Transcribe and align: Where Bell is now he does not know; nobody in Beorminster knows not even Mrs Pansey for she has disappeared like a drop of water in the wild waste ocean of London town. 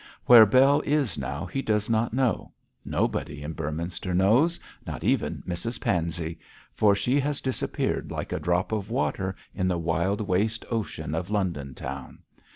Where 0.25 0.47
Bell 0.47 0.81
is 0.83 1.15
now 1.15 1.45
he 1.45 1.61
does 1.61 1.87
not 1.87 2.11
know; 2.11 2.53
nobody 2.83 3.43
in 3.43 3.53
Beorminster 3.53 4.15
knows 4.15 4.59
not 4.87 5.03
even 5.03 5.43
Mrs 5.47 5.79
Pansey 5.79 6.39
for 6.73 6.95
she 6.95 7.19
has 7.19 7.39
disappeared 7.39 8.09
like 8.09 8.31
a 8.33 8.39
drop 8.39 8.71
of 8.71 8.89
water 8.89 9.35
in 9.53 9.67
the 9.67 9.77
wild 9.77 10.19
waste 10.19 10.65
ocean 10.71 11.13
of 11.13 11.29
London 11.29 11.75
town. 11.75 12.23